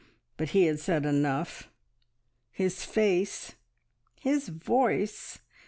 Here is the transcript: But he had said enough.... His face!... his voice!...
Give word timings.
But 0.35 0.49
he 0.49 0.63
had 0.63 0.79
said 0.79 1.05
enough.... 1.05 1.69
His 2.51 2.83
face!... 2.83 3.51
his 4.19 4.49
voice!... 4.49 5.37